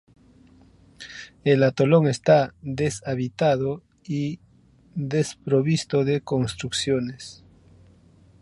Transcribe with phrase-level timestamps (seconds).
[1.43, 4.39] El atolón está deshabitado y
[4.95, 7.45] desprovisto de construcciones.